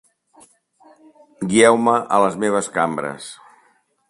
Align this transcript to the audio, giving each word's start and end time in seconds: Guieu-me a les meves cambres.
Guieu-me 1.51 1.95
a 2.17 2.21
les 2.27 2.41
meves 2.45 2.75
cambres. 2.79 3.33